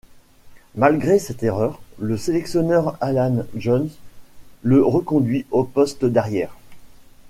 [0.73, 3.87] Malgré cette erreur, le sélectionneur Alan Jones
[4.63, 6.57] le reconduit au poste d'arrière.